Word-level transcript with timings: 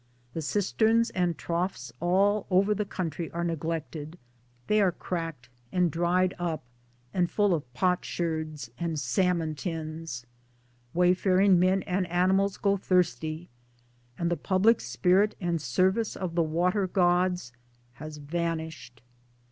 The 0.33 0.41
cisterns 0.41 1.11
and 1.11 1.37
troughs 1.37 1.93
all 1.99 2.47
over 2.49 2.73
the 2.73 2.85
country 2.85 3.29
are 3.33 3.43
neglected. 3.43 4.17
They 4.65 4.81
are 4.81 4.91
cracked 4.91 5.47
and 5.71 5.91
dried 5.91 6.33
up 6.39 6.63
and 7.13 7.29
full 7.29 7.53
of 7.53 7.71
potsherds 7.75 8.71
and 8.79 8.99
salmon 8.99 9.53
tins; 9.53 10.25
wayfaring 10.95 11.59
men 11.59 11.83
and 11.83 12.07
animals 12.07 12.57
go 12.57 12.77
thirsty; 12.77 13.47
and 14.17 14.31
the 14.31 14.37
public 14.37 14.81
spirit 14.81 15.35
and 15.39 15.61
service 15.61 16.15
of 16.15 16.33
the 16.33 16.41
water 16.41 16.87
gods 16.87 17.53
has 17.93 18.17
vanished. 18.17 19.03